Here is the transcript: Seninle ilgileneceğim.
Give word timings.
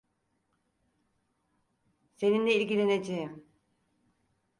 Seninle 2.15 2.53
ilgileneceğim. 2.61 3.45